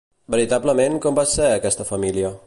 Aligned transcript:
Veritablement 0.35 0.97
com 1.03 1.19
va 1.19 1.25
ser 1.33 1.51
aquesta 1.59 1.87
família? 1.91 2.33